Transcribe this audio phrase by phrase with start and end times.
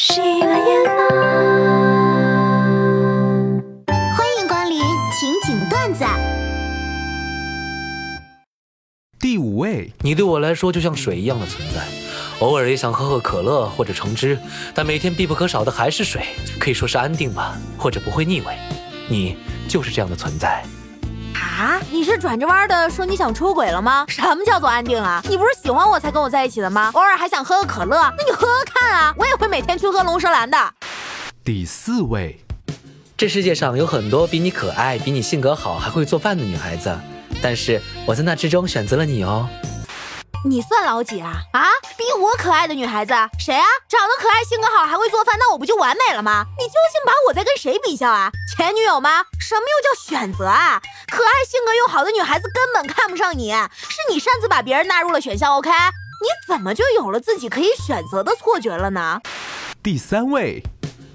[0.00, 0.56] 喜马拉
[4.16, 4.78] 欢迎光临
[5.10, 6.04] 情景段子。
[9.18, 11.84] 第五位，你对我来说就像水一样的存在，
[12.38, 14.38] 偶尔也想喝喝可乐或者橙汁，
[14.72, 16.22] 但每天必不可少的还是水，
[16.60, 18.56] 可以说是安定吧，或者不会腻味。
[19.08, 19.36] 你
[19.66, 20.62] 就是这样的存在。
[21.58, 21.80] 啊！
[21.90, 24.04] 你是转着弯的说你想出轨了吗？
[24.06, 25.20] 什么叫做安定啊？
[25.28, 26.92] 你不是喜欢我才跟我在一起的吗？
[26.94, 29.12] 偶尔还想喝个可乐，那你喝喝看啊！
[29.18, 30.56] 我也会每天去喝龙舌兰的。
[31.42, 32.38] 第四位，
[33.16, 36.96] 这世界上有很多比你可爱、比你性格好、还会做饭的女孩子，
[37.42, 39.48] 但是我在那之中选择了你哦。
[40.44, 41.32] 你算老几啊？
[41.52, 41.66] 啊，
[41.96, 43.66] 比我可爱的女孩子谁啊？
[43.88, 46.44] 长得可爱、性格好、还会做饭，那我不就完美了吗？
[46.58, 48.30] 你究竟把我在跟谁比较啊？
[48.56, 49.24] 前女友吗？
[49.40, 50.80] 什么又叫选择啊？
[51.10, 55.56] 可爱、性格又好的女孩子根本看不上你，是你擅自把别人纳入了选项。
[55.56, 59.20] OK，你怎么就有了自己可以选择的错觉了呢？
[59.82, 60.62] 第三位，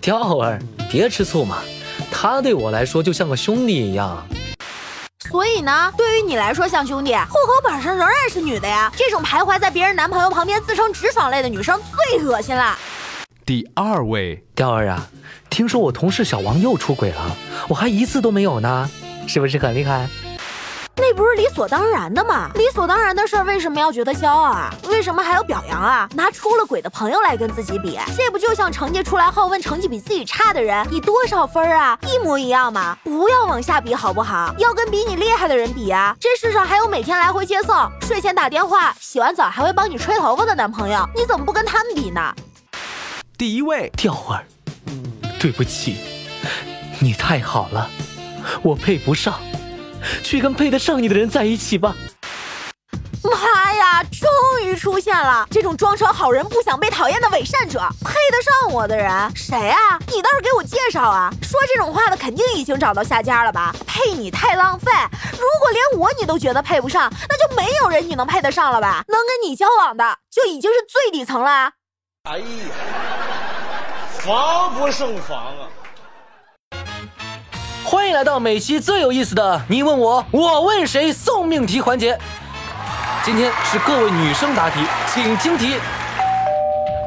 [0.01, 0.59] 钓儿，
[0.91, 1.59] 别吃醋嘛，
[2.11, 4.27] 他对我来说就像个兄弟一样。
[5.33, 8.93] 所以呢，对于你来说像兄弟，户口本上仍然是女的呀。
[8.95, 11.81] 这种徘徊在别人男朋友旁边自称直爽类的女生
[12.11, 12.77] 最恶心了。
[13.43, 15.07] 第二位，钓儿啊，
[15.49, 17.35] 听说我同事小王又出轨了，
[17.67, 18.87] 我还一次都没有呢，
[19.27, 20.07] 是不是很厉害？
[21.13, 22.49] 不是理所当然的吗？
[22.55, 24.73] 理所当然的事儿为什么要觉得骄傲啊？
[24.87, 26.09] 为什么还要表扬啊？
[26.15, 31.97] 拿出了轨的朋友来跟自己比，这不就像成绩出来后问成绩比自己差的人你多少分啊？
[32.07, 32.97] 一模一样吗？
[33.03, 34.53] 不要往下比好不好？
[34.57, 36.15] 要跟比你厉害的人比啊！
[36.19, 42.33] 这世上还有每天来回接送、睡前打电话、洗完澡还会帮你吹头发的男朋友，你怎么不跟他们比呢？
[43.37, 44.43] 第一位，调儿，
[45.39, 45.97] 对不起，
[46.99, 47.89] 你太好了，
[48.61, 49.33] 我配不上。
[50.23, 51.95] 去跟配得上你的人在一起吧！
[53.23, 54.29] 妈呀，终
[54.63, 59.97] 于出现了这种装成好人不想被讨厌的伪善者，配得上我的人谁啊？
[60.07, 61.31] 你倒是给我介绍啊！
[61.41, 63.73] 说这种话的肯定已经找到下家了吧？
[63.87, 64.91] 配你太浪费，
[65.31, 69.05] 如果连我你都觉得配不上，那就没有人你能配得上了吧？
[69.07, 71.71] 能跟你交往的就已经是最底层了。
[72.23, 72.45] 哎呀，
[74.19, 75.69] 防不胜防啊！
[77.83, 82.17] 欢迎来到每期最有意思的“你问我，我问谁”送命题环节。
[83.25, 84.79] 今天是各位女生答题，
[85.13, 85.75] 请听题。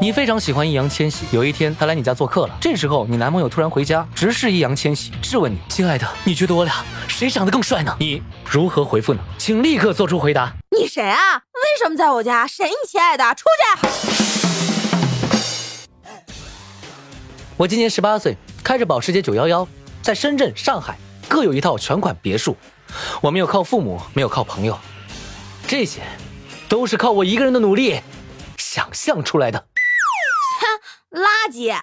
[0.01, 9.21] 你非常喜欢易烊千玺，有一天他来你家做客了，这时候你男朋友突然回家，直视易烊千玺，质问你：“亲爱的，你觉得我俩谁长得更帅呢？”你如何回复呢？
[9.39, 10.53] 请立刻做出回答。
[10.79, 11.37] 你谁啊？
[11.37, 12.47] 为什么在我家？
[12.47, 12.67] 谁？
[12.69, 13.97] 你亲爱的，出去！
[17.57, 19.67] 我今年十八岁，开着保时捷九幺幺。
[20.07, 20.97] 在深圳、上海
[21.27, 22.57] 各有一套全款别墅，
[23.21, 24.79] 我没有靠父母，没有靠朋友，
[25.67, 26.01] 这些
[26.69, 28.01] 都是靠我一个人的努力
[28.57, 29.67] 想象出来的。
[31.11, 31.77] 哼， 垃圾！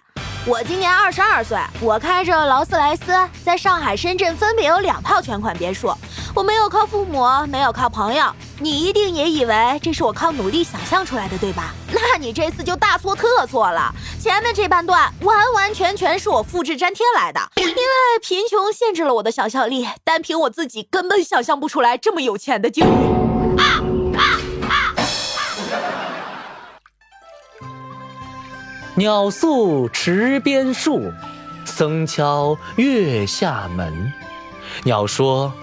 [0.46, 3.12] 我今年二十二岁，我开着劳斯莱斯，
[3.44, 5.94] 在上海、深圳分别有两套全款别墅。
[6.36, 8.26] 我没有靠父母，没有靠朋友，
[8.58, 11.72] 你一定也以为这是我靠努力想象出来的，对吧？
[11.94, 13.94] 那你这次就大错特错了。
[14.20, 17.74] 前面这半段完完全全是我复制粘贴来的，因为
[18.20, 23.14] 贫穷限制了我的想象力，单凭我自己根本想象不出来这么有钱的境遇。
[28.96, 31.12] 鸟宿池边树，
[31.64, 34.12] 僧敲月下门。
[34.84, 35.54] 鸟说。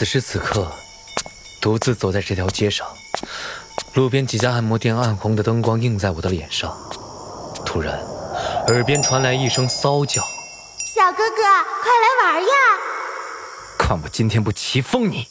[0.00, 0.66] 此时此刻，
[1.60, 2.88] 独自走在这条街上，
[3.92, 6.74] 路边几家按摩店暗红的灯光映在我的脸上。
[7.66, 8.00] 突然，
[8.68, 10.22] 耳边传来一声骚叫
[10.96, 11.42] ：“小哥哥，
[11.82, 12.48] 快来玩呀！
[13.78, 15.28] 看我今天不骑疯你！”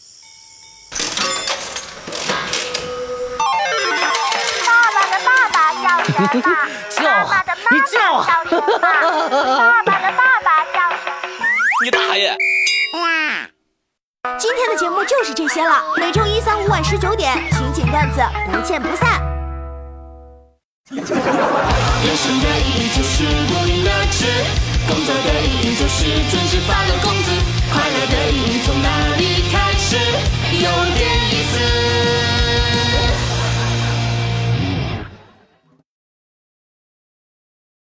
[4.68, 6.29] 爸爸的爸爸叫什么？
[6.94, 8.62] 叫爸爸的妈妈叫什么？
[9.58, 11.41] 爸爸的爸爸叫什么？
[11.84, 12.38] 你大爷！
[14.38, 15.81] 今天的节目就是这些了。
[15.97, 18.22] 每周一、三、五晚十九点，情景段子
[18.52, 19.22] 不见不散。
[20.91, 21.16] 人生
[22.41, 24.26] 的意义就是不赢的痴，
[24.87, 27.31] 工作的意义就是准时发了工资，
[27.72, 29.68] 快乐的意义从哪里开。